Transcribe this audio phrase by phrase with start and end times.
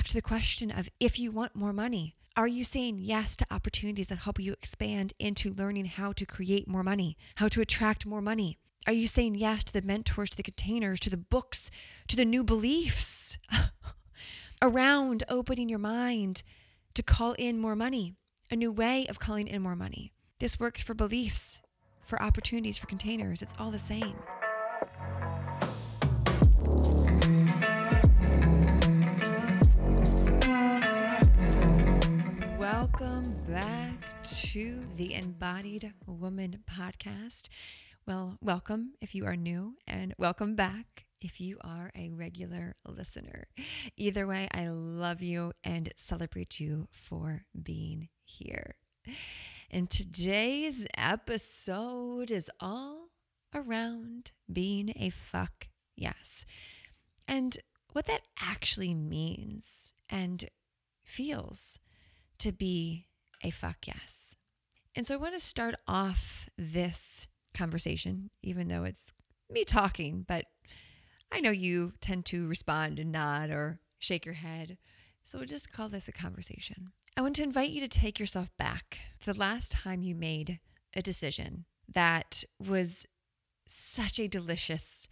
[0.00, 3.46] back to the question of if you want more money, are you saying yes to
[3.50, 8.06] opportunities that help you expand into learning how to create more money, how to attract
[8.06, 8.56] more money?
[8.86, 11.70] Are you saying yes to the mentors, to the containers, to the books,
[12.08, 13.36] to the new beliefs
[14.62, 16.44] around opening your mind
[16.94, 18.14] to call in more money,
[18.50, 20.14] a new way of calling in more money?
[20.38, 21.60] This works for beliefs,
[22.06, 23.42] for opportunities, for containers.
[23.42, 24.16] It's all the same.
[32.80, 37.50] Welcome back to the Embodied Woman podcast.
[38.06, 43.48] Well, welcome if you are new, and welcome back if you are a regular listener.
[43.98, 48.76] Either way, I love you and celebrate you for being here.
[49.70, 53.10] And today's episode is all
[53.54, 56.46] around being a fuck yes
[57.28, 57.58] and
[57.92, 60.48] what that actually means and
[61.04, 61.78] feels
[62.40, 63.06] to be
[63.42, 64.34] a fuck yes.
[64.94, 69.06] And so I want to start off this conversation, even though it's
[69.48, 70.46] me talking, but
[71.32, 74.78] I know you tend to respond and nod or shake your head.
[75.24, 76.92] So we'll just call this a conversation.
[77.16, 80.58] I want to invite you to take yourself back to the last time you made
[80.94, 83.06] a decision that was
[83.66, 85.08] such a delicious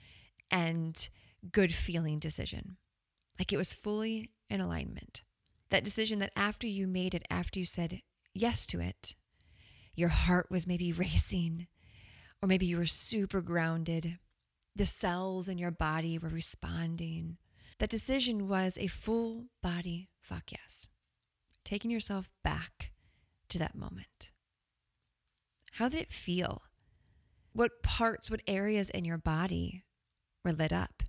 [0.51, 1.09] and
[1.53, 2.77] good feeling decision.
[3.39, 5.23] Like it was fully in alignment.
[5.71, 8.03] That decision that after you made it, after you said
[8.35, 9.17] yes to it,
[9.95, 11.67] your heart was maybe racing,
[12.43, 14.19] or maybe you were super grounded.
[14.77, 17.37] The cells in your body were responding.
[17.79, 20.87] That decision was a full body fuck yes.
[21.65, 22.93] Taking yourself back
[23.49, 24.31] to that moment.
[25.73, 26.63] How did it feel?
[27.53, 29.85] What parts, what areas in your body
[30.45, 31.03] were lit up?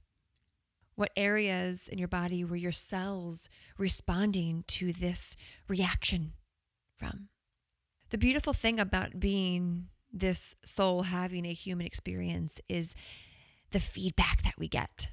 [1.00, 3.48] What areas in your body were your cells
[3.78, 5.38] responding to this
[5.70, 6.34] reaction
[6.98, 7.30] from?
[8.10, 12.96] The beautiful thing about being this soul having a human experience is
[13.72, 15.08] the feedback that we get.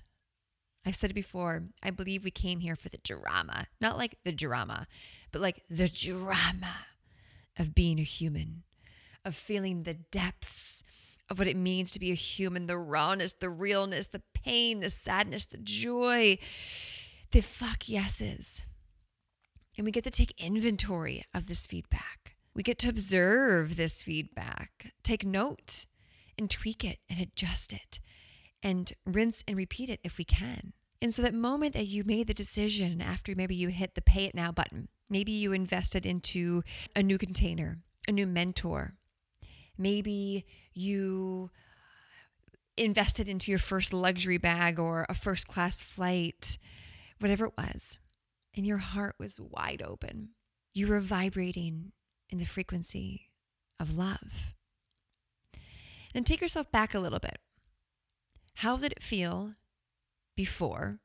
[0.84, 4.32] I've said it before, I believe we came here for the drama, not like the
[4.32, 4.88] drama,
[5.30, 6.78] but like the drama
[7.56, 8.64] of being a human,
[9.24, 10.82] of feeling the depths
[11.28, 14.90] of what it means to be a human the rawness, the realness, the pain, the
[14.90, 16.38] sadness, the joy,
[17.32, 18.64] the fuck yeses.
[19.76, 22.36] And we get to take inventory of this feedback.
[22.54, 25.84] We get to observe this feedback, take note,
[26.38, 28.00] and tweak it and adjust it,
[28.62, 30.72] and rinse and repeat it if we can.
[31.02, 34.24] And so, that moment that you made the decision after maybe you hit the pay
[34.24, 36.62] it now button, maybe you invested into
[36.94, 38.94] a new container, a new mentor,
[39.78, 41.50] maybe you
[42.76, 46.58] invested into your first luxury bag or a first class flight,
[47.18, 47.98] whatever it was,
[48.54, 50.30] and your heart was wide open.
[50.74, 51.92] You were vibrating
[52.28, 53.30] in the frequency
[53.80, 54.54] of love.
[56.12, 57.38] Then take yourself back a little bit.
[58.54, 59.54] How did it feel
[60.34, 61.00] before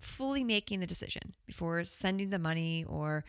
[0.00, 3.24] fully making the decision, before sending the money or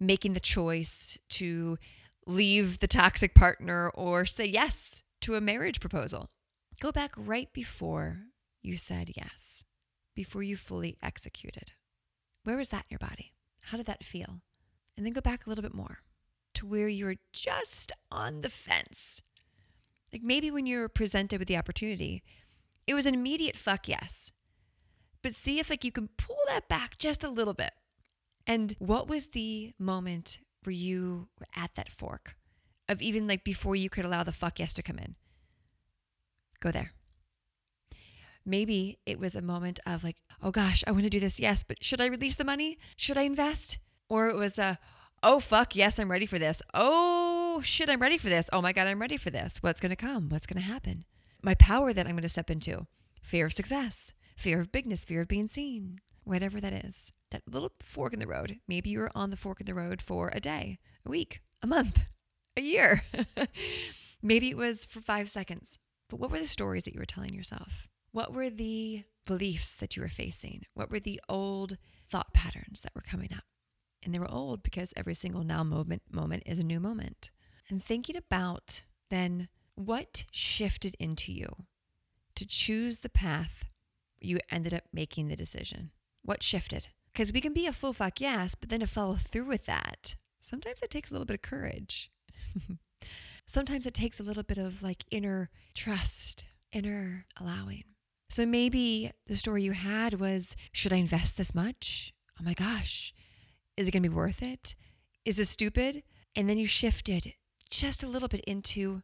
[0.00, 1.78] making the choice to
[2.28, 6.28] leave the toxic partner or say yes to a marriage proposal?
[6.80, 8.18] Go back right before
[8.62, 9.64] you said yes,
[10.14, 11.72] before you fully executed.
[12.44, 13.32] Where was that in your body?
[13.64, 14.42] How did that feel?
[14.96, 15.98] And then go back a little bit more
[16.54, 19.22] to where you were just on the fence.
[20.12, 22.22] Like maybe when you were presented with the opportunity,
[22.86, 24.32] it was an immediate fuck yes.
[25.22, 27.72] But see if like you can pull that back just a little bit.
[28.46, 32.36] And what was the moment where you were at that fork
[32.88, 35.14] of even like before you could allow the fuck yes to come in?
[36.60, 36.92] Go there.
[38.44, 41.38] Maybe it was a moment of like, oh gosh, I want to do this.
[41.38, 42.78] Yes, but should I release the money?
[42.96, 43.78] Should I invest?
[44.08, 44.78] Or it was a,
[45.22, 46.62] oh fuck, yes, I'm ready for this.
[46.72, 48.48] Oh shit, I'm ready for this.
[48.52, 49.62] Oh my God, I'm ready for this.
[49.62, 50.30] What's going to come?
[50.30, 51.04] What's going to happen?
[51.42, 52.86] My power that I'm going to step into
[53.22, 57.12] fear of success, fear of bigness, fear of being seen, whatever that is.
[57.30, 58.58] That little fork in the road.
[58.66, 61.66] Maybe you were on the fork in the road for a day, a week, a
[61.66, 62.00] month,
[62.56, 63.02] a year.
[64.22, 65.78] Maybe it was for five seconds.
[66.08, 67.86] But what were the stories that you were telling yourself?
[68.12, 70.64] What were the beliefs that you were facing?
[70.74, 71.76] What were the old
[72.10, 73.44] thought patterns that were coming up?
[74.02, 77.30] And they were old because every single now moment moment is a new moment.
[77.68, 81.66] And thinking about then what shifted into you
[82.34, 83.64] to choose the path
[84.20, 85.90] you ended up making the decision.
[86.22, 86.88] What shifted?
[87.18, 90.14] Because we can be a full fuck yes, but then to follow through with that,
[90.40, 92.12] sometimes it takes a little bit of courage.
[93.44, 97.82] sometimes it takes a little bit of like inner trust, inner allowing.
[98.30, 102.14] So maybe the story you had was should I invest this much?
[102.40, 103.12] oh my gosh,
[103.76, 104.76] is it going to be worth it?
[105.24, 106.04] Is this stupid?
[106.36, 107.34] And then you shifted
[107.68, 109.02] just a little bit into,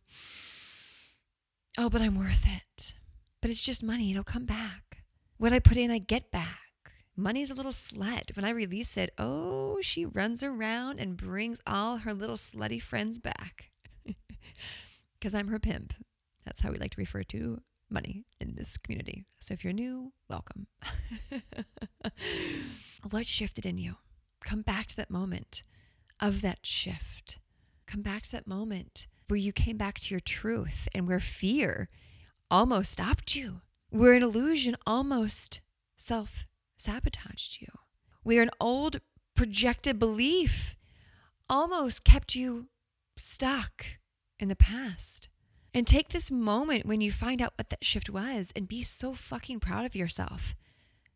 [1.76, 2.94] oh, but I'm worth it.
[3.42, 4.98] But it's just money, it'll come back.
[5.36, 6.63] What I put in, I get back.
[7.16, 8.34] Money's a little slut.
[8.34, 13.18] When I release it, oh, she runs around and brings all her little slutty friends
[13.18, 13.70] back.
[15.18, 15.94] Because I'm her pimp.
[16.44, 19.24] That's how we like to refer to money in this community.
[19.40, 20.66] So if you're new, welcome.
[23.10, 23.94] what shifted in you?
[24.44, 25.62] Come back to that moment
[26.20, 27.38] of that shift.
[27.86, 31.88] Come back to that moment where you came back to your truth and where fear
[32.50, 35.60] almost stopped you, where an illusion almost
[35.96, 36.44] self
[36.76, 37.68] sabotaged you,
[38.22, 39.00] where an old
[39.34, 40.76] projected belief
[41.48, 42.68] almost kept you
[43.16, 43.86] stuck
[44.38, 45.28] in the past.
[45.72, 49.12] And take this moment when you find out what that shift was and be so
[49.12, 50.54] fucking proud of yourself.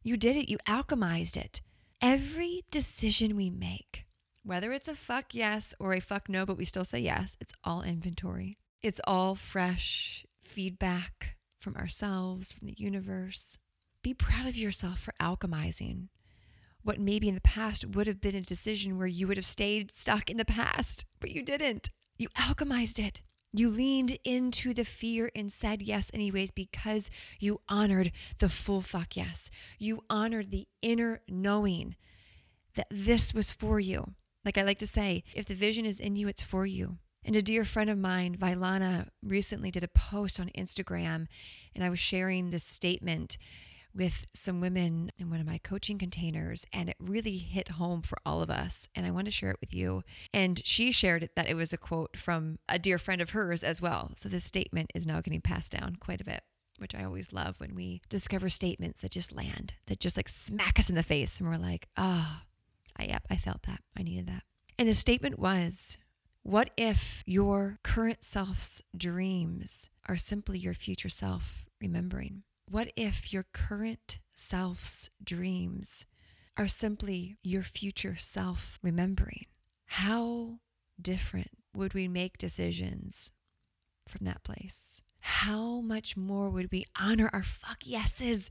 [0.03, 1.63] You did it, you alchemized it.
[2.01, 4.05] Every decision we make,
[4.43, 7.53] whether it's a fuck yes or a fuck no, but we still say yes, it's
[7.63, 8.59] all inventory.
[8.83, 13.59] It's all fresh feedback from ourselves, from the universe.
[14.03, 16.09] Be proud of yourself for alchemizing
[16.83, 19.91] what maybe in the past would have been a decision where you would have stayed
[19.91, 21.91] stuck in the past, but you didn't.
[22.17, 23.21] You alchemized it.
[23.53, 27.11] You leaned into the fear and said yes, anyways, because
[27.41, 29.51] you honored the full fuck yes.
[29.79, 31.97] You honored the inner knowing
[32.75, 34.15] that this was for you.
[34.45, 36.99] Like I like to say, if the vision is in you, it's for you.
[37.25, 41.27] And a dear friend of mine, Vailana, recently did a post on Instagram,
[41.75, 43.37] and I was sharing this statement
[43.95, 48.19] with some women in one of my coaching containers, and it really hit home for
[48.25, 48.89] all of us.
[48.95, 50.03] And I want to share it with you.
[50.33, 53.65] And she shared it that it was a quote from a dear friend of hers
[53.65, 54.13] as well.
[54.17, 56.43] So this statement is now getting passed down quite a bit,
[56.79, 60.79] which I always love when we discover statements that just land, that just like smack
[60.79, 61.39] us in the face.
[61.41, 62.41] And we're like, oh,
[62.97, 63.81] I, yep, I felt that.
[63.97, 64.43] I needed that.
[64.79, 65.99] And the statement was,
[66.43, 72.43] what if your current self's dreams are simply your future self remembering?
[72.71, 76.05] What if your current self's dreams
[76.59, 79.47] are simply your future self remembering?
[79.87, 80.59] How
[81.01, 83.33] different would we make decisions
[84.07, 85.01] from that place?
[85.21, 88.51] How much more would we honor our fuck yeses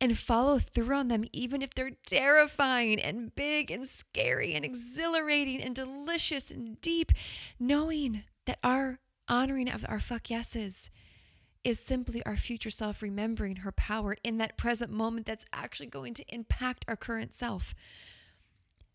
[0.00, 5.60] and follow through on them, even if they're terrifying and big and scary and exhilarating
[5.60, 7.10] and delicious and deep,
[7.58, 10.88] knowing that our honoring of our fuck yeses
[11.64, 16.14] is simply our future self remembering her power in that present moment that's actually going
[16.14, 17.74] to impact our current self.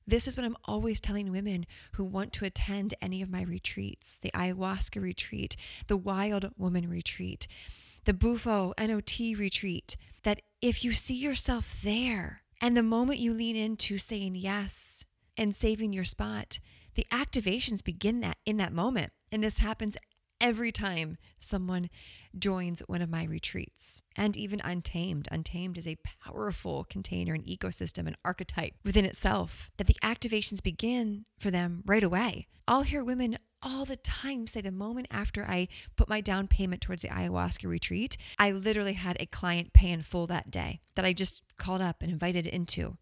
[0.08, 4.20] This is what I'm always telling women who want to attend any of my retreats
[4.22, 5.56] the ayahuasca retreat,
[5.88, 7.48] the wild woman retreat,
[8.06, 13.56] the Bufo NOT retreat that if you see yourself there and the moment you lean
[13.56, 15.06] into saying yes
[15.38, 16.60] and saving your spot,
[16.94, 19.12] the activations begin that in that moment.
[19.32, 19.98] And this happens
[20.46, 21.90] every time someone
[22.38, 24.04] joins one of my retreats.
[24.16, 25.28] And even Untamed.
[25.32, 31.26] Untamed is a powerful container, an ecosystem, an archetype within itself that the activations begin
[31.40, 32.46] for them right away.
[32.68, 36.84] I'll hear women all the time say the moment after I put my down payment
[36.84, 41.06] towards the ayahuasca retreat, I literally had a client pay in full that day that
[41.06, 42.98] I just called up and invited into.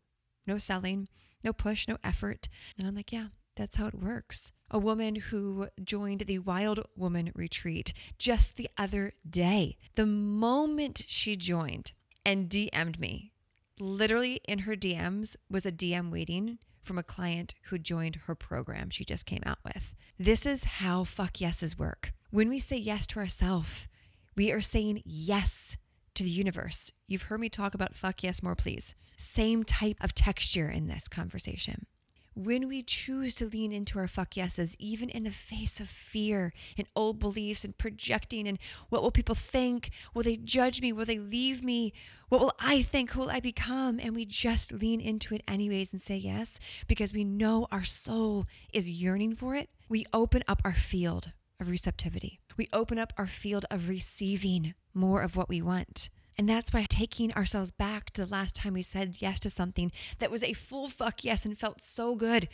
[0.48, 1.10] No selling,
[1.44, 2.48] no push, no effort.
[2.78, 4.52] And I'm like, yeah, that's how it works.
[4.72, 9.78] A woman who joined the Wild Woman retreat just the other day.
[9.96, 11.92] The moment she joined
[12.26, 13.32] and DM'd me,
[13.80, 18.90] literally in her DMs was a DM waiting from a client who joined her program
[18.90, 19.94] she just came out with.
[20.20, 22.14] This is how fuck yeses work.
[22.32, 23.88] When we say yes to ourselves,
[24.36, 25.78] we are saying yes
[26.16, 26.92] to the universe.
[27.08, 28.96] You've heard me talk about fuck yes more, please.
[29.18, 31.86] Same type of texture in this conversation
[32.36, 36.54] when we choose to lean into our fuck yeses, even in the face of fear
[36.78, 38.58] and old beliefs and projecting and
[38.90, 39.92] what will people think?
[40.14, 40.92] Will they judge me?
[40.92, 41.94] Will they leave me?
[42.30, 43.12] What will I think?
[43.12, 44.00] Who will I become?
[44.00, 48.48] And we just lean into it anyways and say yes because we know our soul
[48.72, 49.70] is yearning for it.
[49.88, 52.40] We open up our field of receptivity.
[52.58, 56.10] We open up our field of receiving more of what we want.
[56.38, 59.92] And that's why taking ourselves back to the last time we said yes to something
[60.20, 62.50] that was a full fuck yes and felt so good,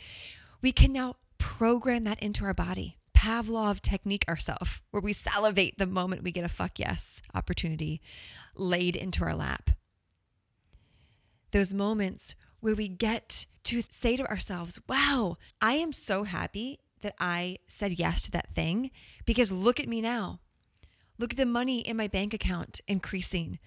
[0.60, 2.96] we can now program that into our body.
[3.16, 8.00] Pavlov technique ourselves, where we salivate the moment we get a fuck yes opportunity
[8.54, 9.70] laid into our lap.
[11.52, 17.14] Those moments where we get to say to ourselves, wow, I am so happy that
[17.18, 18.90] I said yes to that thing
[19.24, 20.40] because look at me now.
[21.20, 23.58] Look at the money in my bank account increasing.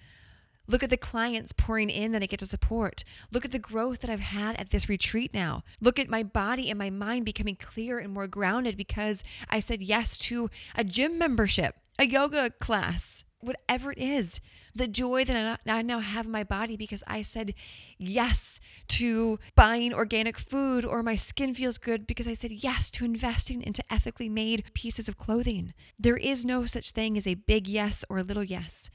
[0.66, 3.04] Look at the clients pouring in that I get to support.
[3.30, 5.62] Look at the growth that I've had at this retreat now.
[5.80, 9.82] Look at my body and my mind becoming clear and more grounded because I said
[9.82, 14.40] yes to a gym membership, a yoga class, whatever it is.
[14.74, 17.54] The joy that I now have in my body because I said
[17.96, 18.58] yes
[18.88, 23.62] to buying organic food, or my skin feels good because I said yes to investing
[23.62, 25.74] into ethically made pieces of clothing.
[25.98, 28.90] There is no such thing as a big yes or a little yes.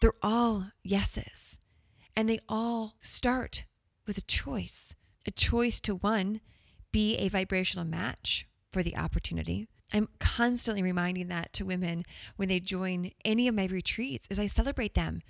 [0.00, 1.58] They're all yeses.
[2.14, 3.64] And they all start
[4.06, 4.94] with a choice
[5.26, 6.40] a choice to one,
[6.90, 9.68] be a vibrational match for the opportunity.
[9.92, 12.04] I'm constantly reminding that to women
[12.36, 15.22] when they join any of my retreats as I celebrate them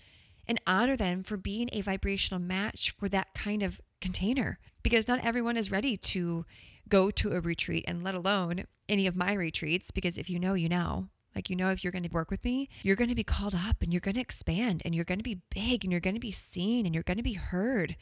[0.47, 5.25] and honor them for being a vibrational match for that kind of container because not
[5.25, 6.45] everyone is ready to
[6.89, 10.55] go to a retreat and let alone any of my retreats because if you know
[10.55, 13.15] you know like, you know, if you're going to work with me, you're going to
[13.15, 15.91] be called up and you're going to expand and you're going to be big and
[15.91, 17.97] you're going to be seen and you're going to be heard.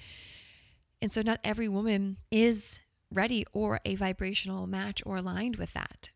[1.01, 2.81] And so, not every woman is
[3.13, 6.11] ready or a vibrational match or aligned with that.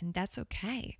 [0.00, 0.98] And that's okay.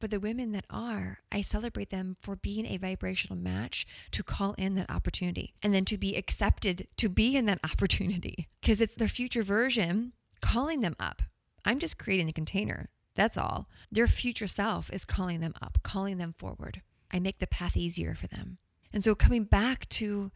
[0.00, 4.54] But the women that are, I celebrate them for being a vibrational match to call
[4.54, 8.94] in that opportunity and then to be accepted to be in that opportunity because it's
[8.94, 11.22] their future version calling them up.
[11.66, 12.88] I'm just creating the container.
[13.14, 13.68] That's all.
[13.92, 16.80] Their future self is calling them up, calling them forward.
[17.10, 18.56] I make the path easier for them.
[18.92, 20.30] And so, coming back to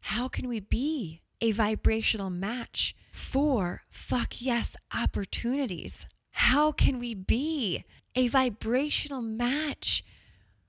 [0.00, 6.06] how can we be a vibrational match for fuck yes opportunities?
[6.36, 7.84] How can we be
[8.16, 10.04] a vibrational match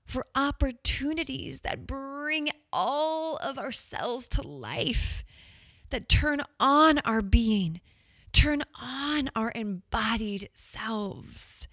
[0.04, 5.24] for opportunities that bring all of ourselves to life,
[5.90, 7.80] that turn on our being,
[8.32, 11.66] turn on our embodied selves.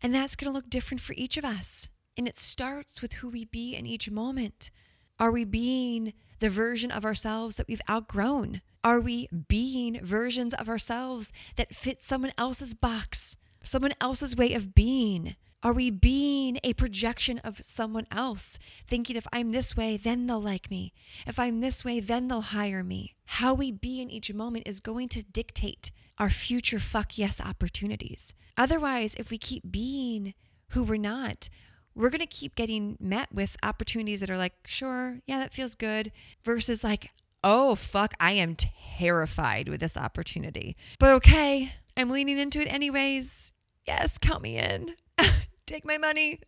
[0.00, 1.88] And that's going to look different for each of us.
[2.16, 4.70] And it starts with who we be in each moment.
[5.18, 8.62] Are we being the version of ourselves that we've outgrown?
[8.82, 14.74] Are we being versions of ourselves that fit someone else's box, someone else's way of
[14.74, 15.36] being?
[15.62, 20.40] Are we being a projection of someone else, thinking if I'm this way, then they'll
[20.40, 20.94] like me?
[21.26, 23.14] If I'm this way, then they'll hire me?
[23.26, 28.34] How we be in each moment is going to dictate our future fuck yes opportunities.
[28.56, 30.32] Otherwise, if we keep being
[30.68, 31.50] who we're not,
[31.94, 35.74] we're going to keep getting met with opportunities that are like, sure, yeah, that feels
[35.74, 36.10] good,
[36.42, 37.10] versus like,
[37.44, 40.76] oh, fuck, I am terrified with this opportunity.
[40.98, 43.49] But okay, I'm leaning into it anyways.
[43.90, 44.94] Yes, count me in.
[45.66, 46.38] Take my money.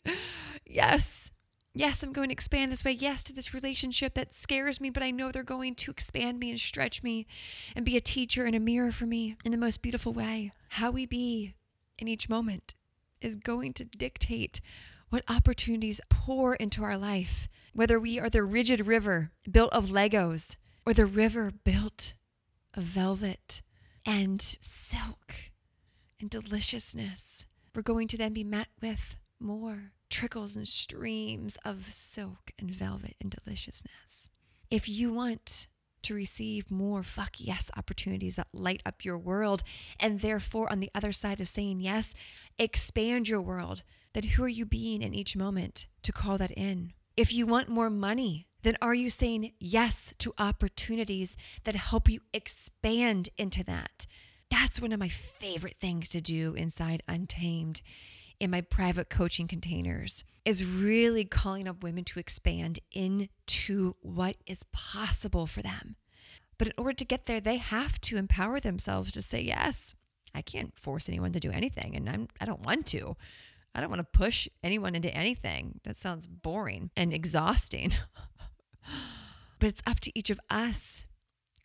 [0.65, 1.33] Yes.
[1.75, 2.93] Yes, I'm going to expand this way.
[2.93, 6.51] Yes, to this relationship that scares me, but I know they're going to expand me
[6.51, 7.27] and stretch me
[7.75, 10.53] and be a teacher and a mirror for me in the most beautiful way.
[10.69, 11.55] How we be
[11.99, 12.77] in each moment
[13.21, 14.61] is going to dictate
[15.09, 20.55] what opportunities pour into our life, whether we are the rigid river built of Legos
[20.87, 22.15] or the river built
[22.75, 23.63] of velvet
[24.07, 25.35] and silk
[26.23, 27.47] and deliciousness.
[27.75, 33.17] We're going to then be met with more trickles and streams of silk and velvet
[33.21, 34.31] and deliciousness.
[34.71, 35.67] If you want
[36.03, 39.63] to receive more fuck yes opportunities that light up your world,
[40.01, 42.15] and therefore, on the other side of saying yes,
[42.59, 46.93] expand your world, then who are you being in each moment to call that in?
[47.17, 52.21] If you want more money, then are you saying yes to opportunities that help you
[52.33, 54.07] expand into that?
[54.53, 57.81] That's one of my favorite things to do inside Untamed
[58.39, 64.63] in my private coaching containers is really calling up women to expand into what is
[64.71, 65.97] possible for them.
[66.59, 69.95] But in order to get there, they have to empower themselves to say yes.
[70.35, 73.17] I can't force anyone to do anything, and I'm, I don't want to.
[73.75, 75.81] I don't want to push anyone into anything.
[75.85, 77.93] That sounds boring and exhausting.
[79.59, 81.07] but it's up to each of us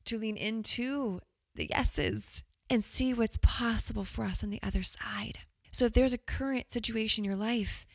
[0.06, 1.20] to lean into
[1.54, 5.40] the yeses and see what's possible for us on the other side.
[5.72, 7.86] So if there's a current situation in your life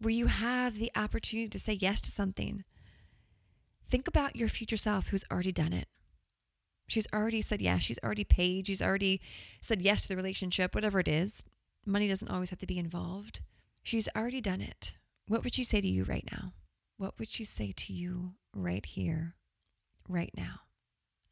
[0.00, 2.64] where you have the opportunity to say yes to something,
[3.90, 5.88] think about your future self who's already done it.
[6.86, 7.82] She's already said yes.
[7.82, 8.66] She's already paid.
[8.66, 9.20] She's already
[9.60, 11.44] said yes to the relationship, whatever it is.
[11.86, 13.40] Money doesn't always have to be involved.
[13.82, 14.94] She's already done it.
[15.26, 16.52] What would she say to you right now?
[16.98, 19.34] What would she say to you right here,
[20.08, 20.60] right now?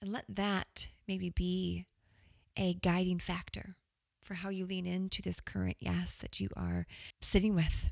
[0.00, 1.86] And let that maybe be
[2.56, 3.76] a guiding factor
[4.22, 6.86] for how you lean into this current yes that you are
[7.20, 7.90] sitting with.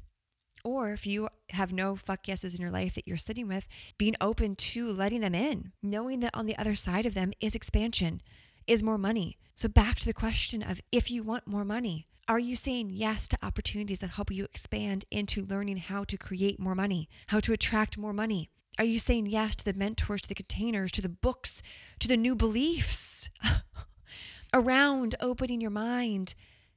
[0.63, 3.67] Or if you have no fuck yeses in your life that you're sitting with,
[3.99, 7.55] being open to letting them in, knowing that on the other side of them is
[7.55, 8.21] expansion,
[8.67, 9.39] is more money.
[9.57, 13.27] So, back to the question of if you want more money, are you saying yes
[13.29, 17.53] to opportunities that help you expand into learning how to create more money, how to
[17.53, 18.51] attract more money?
[18.79, 21.63] Are you saying yes to the mentors, to the containers, to the books,
[21.99, 23.29] to the new beliefs
[24.53, 26.35] around opening your mind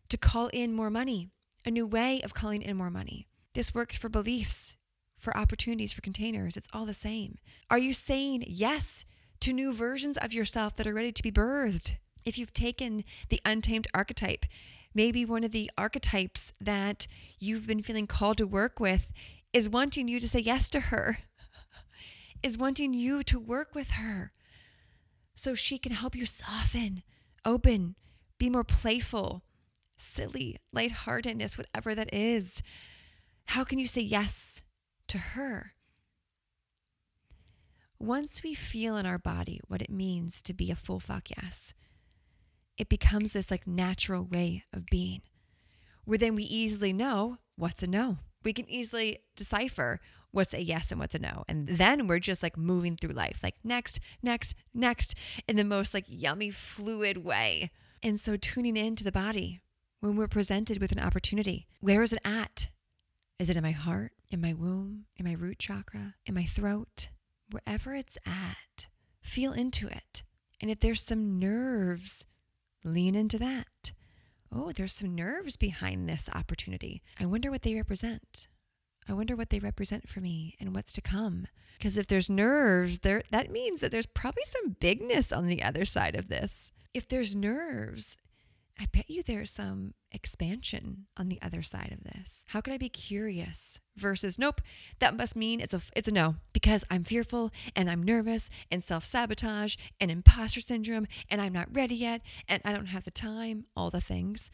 [0.09, 1.29] to call in more money,
[1.65, 3.27] a new way of calling in more money?
[3.53, 4.77] This works for beliefs,
[5.17, 6.57] for opportunities, for containers.
[6.57, 7.37] It's all the same.
[7.69, 9.05] Are you saying yes
[9.41, 11.97] to new versions of yourself that are ready to be birthed?
[12.25, 14.45] If you've taken the untamed archetype,
[14.93, 17.07] maybe one of the archetypes that
[17.39, 19.07] you've been feeling called to work with
[19.51, 21.19] is wanting you to say yes to her,
[22.43, 24.31] is wanting you to work with her
[25.35, 27.03] so she can help you soften,
[27.45, 27.95] open,
[28.37, 29.43] be more playful,
[29.95, 32.61] silly, lightheartedness, whatever that is.
[33.45, 34.61] How can you say yes
[35.07, 35.73] to her?
[37.99, 41.73] Once we feel in our body what it means to be a full fuck yes,
[42.77, 45.21] it becomes this like natural way of being
[46.05, 48.17] where then we easily know what's a no.
[48.43, 50.01] We can easily decipher
[50.33, 51.45] what's a yes and what's a no.
[51.47, 55.15] And then we're just like moving through life, like next, next, next,
[55.47, 57.71] in the most like yummy, fluid way.
[58.01, 59.61] And so tuning into the body
[60.01, 62.67] when we're presented with an opportunity, where is it at?
[63.39, 67.09] Is it in my heart, in my womb, in my root chakra, in my throat?
[67.51, 68.87] Wherever it's at,
[69.21, 70.23] feel into it.
[70.59, 72.25] And if there's some nerves,
[72.83, 73.91] lean into that.
[74.51, 77.03] Oh, there's some nerves behind this opportunity.
[77.19, 78.47] I wonder what they represent.
[79.07, 81.47] I wonder what they represent for me and what's to come.
[81.77, 85.85] Because if there's nerves, there that means that there's probably some bigness on the other
[85.85, 86.71] side of this.
[86.93, 88.17] If there's nerves,
[88.79, 92.43] I bet you there's some expansion on the other side of this.
[92.47, 94.61] How could I be curious versus nope,
[94.99, 98.83] that must mean it's a it's a no because I'm fearful and I'm nervous and
[98.83, 103.65] self-sabotage and imposter syndrome and I'm not ready yet and I don't have the time,
[103.75, 104.49] all the things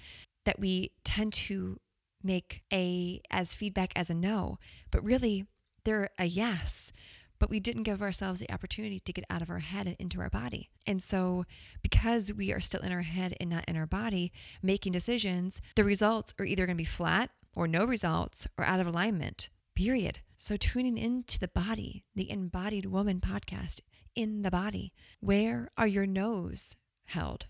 [0.45, 1.79] that we tend to
[2.23, 4.59] make a as feedback as a no,
[4.91, 5.45] but really
[5.83, 6.91] they're a yes
[7.39, 10.19] but we didn't give ourselves the opportunity to get out of our head and into
[10.19, 10.69] our body.
[10.85, 11.45] And so,
[11.81, 15.85] because we are still in our head and not in our body, making decisions, the
[15.85, 20.19] results are either going to be flat or no results or out of alignment, period.
[20.38, 23.79] So, tuning into the body, the Embodied Woman podcast,
[24.15, 27.45] in the body, where are your no's held?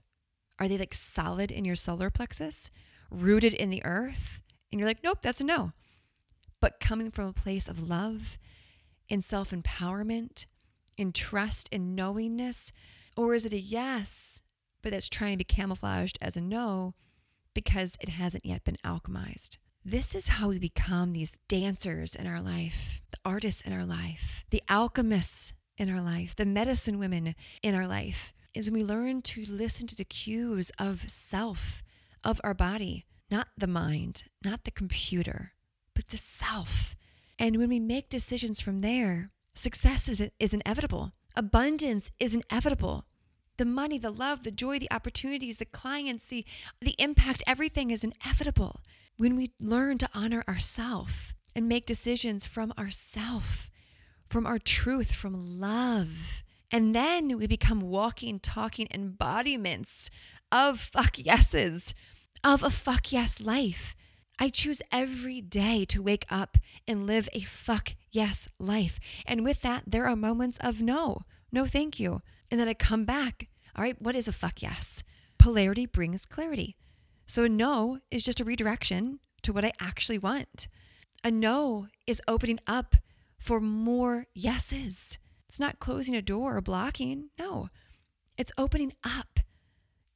[0.59, 2.69] Are they like solid in your solar plexus,
[3.09, 4.41] rooted in the earth?
[4.71, 5.71] And you're like, nope, that's a no.
[6.61, 8.37] But coming from a place of love
[9.07, 10.45] in self empowerment,
[10.97, 12.71] in trust, in knowingness?
[13.15, 14.41] Or is it a yes,
[14.81, 16.93] but that's trying to be camouflaged as a no
[17.53, 19.57] because it hasn't yet been alchemized?
[19.83, 24.43] This is how we become these dancers in our life, the artists in our life,
[24.49, 29.21] the alchemists in our life, the medicine women in our life, is when we learn
[29.21, 31.81] to listen to the cues of self,
[32.23, 35.53] of our body, not the mind, not the computer,
[35.93, 36.95] but the self.
[37.37, 41.13] And when we make decisions from there, success is, is inevitable.
[41.35, 43.05] Abundance is inevitable.
[43.57, 46.45] The money, the love, the joy, the opportunities, the clients, the,
[46.81, 48.81] the impact, everything is inevitable
[49.17, 53.69] when we learn to honor ourself and make decisions from ourself,
[54.29, 56.43] from our truth, from love.
[56.71, 60.09] And then we become walking, talking embodiments
[60.51, 61.93] of fuck yeses,
[62.43, 63.95] of a fuck yes life.
[64.39, 68.99] I choose every day to wake up and live a fuck yes life.
[69.25, 72.21] And with that, there are moments of no, no, thank you.
[72.49, 73.49] And then I come back.
[73.75, 75.03] All right, what is a fuck yes?
[75.37, 76.77] Polarity brings clarity.
[77.27, 80.67] So a no is just a redirection to what I actually want.
[81.23, 82.95] A no is opening up
[83.37, 85.19] for more yeses.
[85.47, 87.29] It's not closing a door or blocking.
[87.37, 87.69] No,
[88.37, 89.38] it's opening up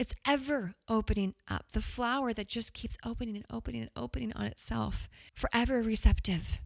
[0.04, 4.44] it's ever opening up, the flower that just keeps opening and opening and opening on
[4.44, 6.60] itself, forever receptive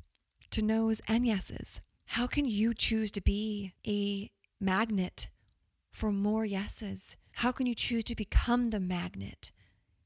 [0.50, 1.80] to no's and yeses.
[2.06, 5.30] How can you choose to be a magnet
[5.92, 7.16] for more yeses?
[7.34, 9.52] How can you choose to become the magnet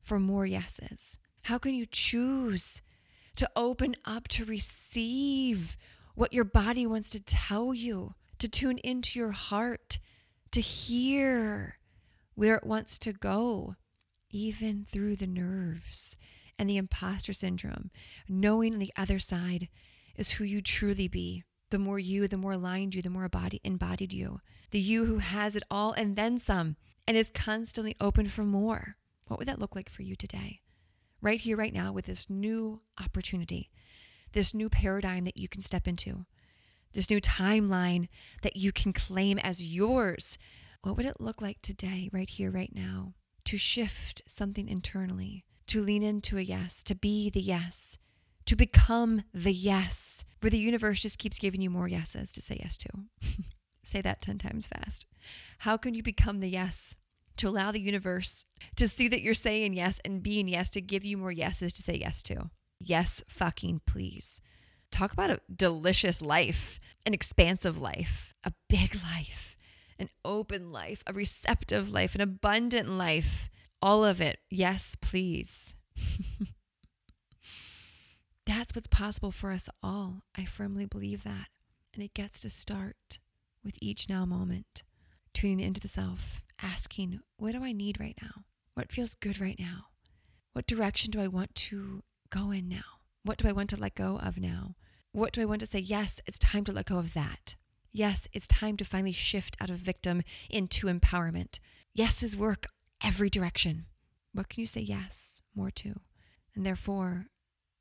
[0.04, 1.18] for more yeses?
[1.44, 2.82] How can you choose
[3.38, 5.78] to open up to receive
[6.16, 10.00] what your body wants to tell you, to tune into your heart,
[10.52, 11.78] to hear
[12.36, 13.76] where it wants to go,
[14.30, 16.18] even through the nerves
[16.58, 17.92] and the imposter syndrome,
[18.30, 19.68] knowing the other side
[20.16, 21.44] is who you truly be.
[21.70, 23.30] The more you, the more aligned you, the more
[23.64, 24.42] embodied, you.
[24.72, 26.76] The you who has it all and then some
[27.08, 28.98] and is constantly open for more.
[29.28, 30.62] What would that look like for you today?
[31.22, 33.70] Right here, right now, with this new opportunity,
[34.34, 36.26] this new paradigm that you can step into,
[36.94, 38.08] this new timeline
[38.44, 40.38] that you can claim as yours
[40.84, 43.14] what would it look like today, right here, right now,
[43.46, 47.98] to shift something internally, to lean into a yes, to be the yes,
[48.46, 52.60] to become the yes where the universe just keeps giving you more yeses to say
[52.62, 52.90] yes to.
[53.84, 55.06] say that 10 times fast.
[55.60, 56.96] How can you become the yes
[57.38, 61.06] to allow the universe to see that you're saying yes and being yes to give
[61.06, 62.50] you more yeses to say yes to?
[62.80, 64.42] Yes, fucking please.
[64.92, 69.51] Talk about a delicious life, an expansive life, a big life,
[70.02, 73.50] an open life, a receptive life, an abundant life.
[73.82, 74.40] All of it.
[74.50, 75.76] Yes, please.
[78.46, 80.24] That's what's possible for us all.
[80.36, 81.48] I firmly believe that.
[81.94, 83.20] And it gets to start
[83.64, 84.84] with each now moment,
[85.34, 88.44] tuning into the self, asking, what do I need right now?
[88.74, 89.86] What feels good right now?
[90.54, 93.00] What direction do I want to go in now?
[93.24, 94.76] What do I want to let go of now?
[95.12, 95.80] What do I want to say?
[95.80, 97.56] Yes, it's time to let go of that.
[97.92, 101.60] Yes, it's time to finally shift out of victim into empowerment.
[101.94, 102.68] Yes is work
[103.04, 103.86] every direction.
[104.34, 106.00] What can you say yes more to?
[106.56, 107.28] And therefore,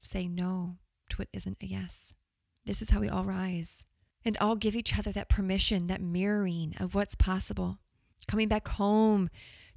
[0.03, 0.79] say no
[1.11, 2.15] to what isn't a yes.
[2.65, 3.87] This is how we all rise
[4.25, 7.79] and all give each other that permission, that mirroring of what's possible.
[8.27, 9.31] Coming back home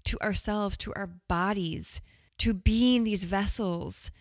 [0.05, 2.01] to ourselves, to our bodies,
[2.39, 4.11] to being these vessels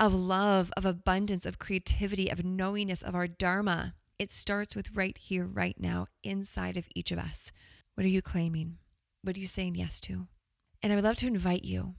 [0.00, 3.94] of love, of abundance, of creativity, of knowingness, of our Dharma.
[4.22, 7.50] It starts with right here, right now, inside of each of us.
[7.96, 8.78] What are you claiming?
[9.22, 10.28] What are you saying yes to?
[10.80, 11.96] And I would love to invite you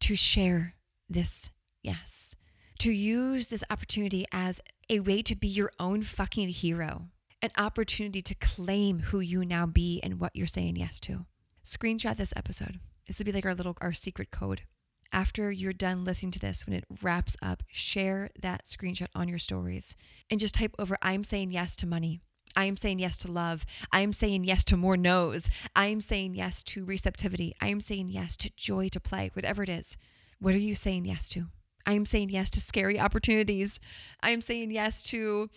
[0.00, 0.74] to share
[1.08, 1.48] this
[1.82, 2.36] yes,
[2.80, 7.06] to use this opportunity as a way to be your own fucking hero,
[7.40, 11.24] an opportunity to claim who you now be and what you're saying yes to.
[11.64, 12.78] Screenshot this episode.
[13.06, 14.64] This would be like our little, our secret code
[15.12, 19.38] after you're done listening to this, when it wraps up, share that screenshot on your
[19.38, 19.96] stories
[20.30, 22.20] and just type over I'm saying yes to money.
[22.56, 23.64] I am saying yes to love.
[23.92, 25.48] I am saying yes to more no's.
[25.76, 27.54] I am saying yes to receptivity.
[27.60, 29.96] I am saying yes to joy to play, whatever it is.
[30.40, 31.46] What are you saying yes to?
[31.86, 33.80] I am saying yes to scary opportunities.
[34.22, 35.48] I am saying yes to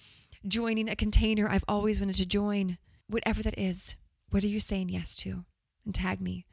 [0.48, 2.78] joining a container I've always wanted to join.
[3.08, 3.96] Whatever that is,
[4.30, 5.44] what are you saying yes to?
[5.86, 6.46] And tag me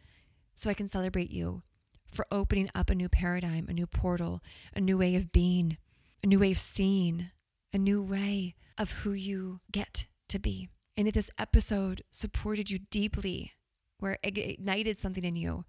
[0.56, 1.62] so I can celebrate you
[2.10, 4.42] for opening up a new paradigm, a new portal,
[4.74, 5.76] a new way of being,
[6.22, 7.30] a new way of seeing,
[7.72, 10.68] a new way of who you get to be.
[10.96, 13.52] And if this episode supported you deeply,
[13.98, 15.64] where it ignited something in you,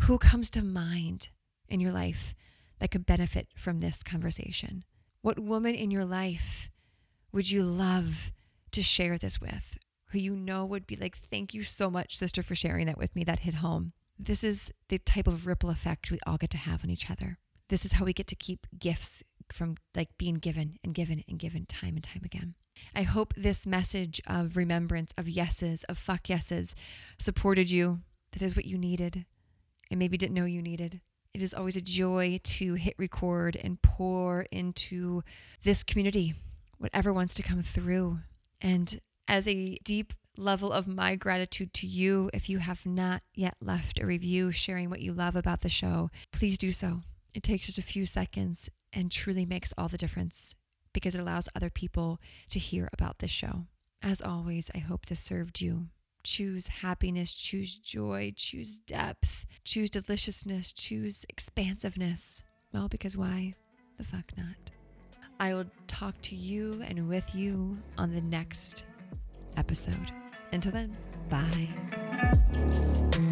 [0.00, 1.30] who comes to mind
[1.68, 2.34] in your life
[2.78, 4.84] that could benefit from this conversation?
[5.22, 6.70] What woman in your life
[7.32, 8.32] would you love
[8.72, 9.78] to share this with?
[10.10, 13.14] Who you know would be like, thank you so much, sister, for sharing that with
[13.16, 13.24] me.
[13.24, 13.92] That hit home.
[14.18, 17.38] This is the type of ripple effect we all get to have on each other.
[17.68, 21.38] This is how we get to keep gifts from like being given and given and
[21.38, 22.54] given time and time again.
[22.94, 26.74] I hope this message of remembrance, of yeses, of fuck yeses
[27.18, 28.00] supported you.
[28.32, 29.24] That is what you needed
[29.90, 31.00] and maybe didn't know you needed.
[31.34, 35.22] It is always a joy to hit record and pour into
[35.64, 36.34] this community,
[36.78, 38.18] whatever wants to come through.
[38.60, 42.30] And as a deep level of my gratitude to you.
[42.32, 46.10] If you have not yet left a review sharing what you love about the show,
[46.32, 47.00] please do so.
[47.34, 50.54] It takes just a few seconds and truly makes all the difference
[50.92, 52.18] because it allows other people
[52.48, 53.66] to hear about this show.
[54.02, 55.86] As always, I hope this served you.
[56.22, 62.42] Choose happiness, choose joy, choose depth, choose deliciousness, choose expansiveness.
[62.72, 63.54] Well, because why
[63.98, 64.70] the fuck not?
[65.38, 68.84] I will talk to you and with you on the next
[69.56, 70.12] episode.
[70.56, 70.96] Until then,
[71.28, 73.25] bye.